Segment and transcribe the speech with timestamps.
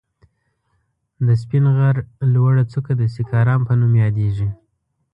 [1.25, 1.95] د سپين غر
[2.33, 4.49] لوړه څکه د سيکارام په نوم ياديږي.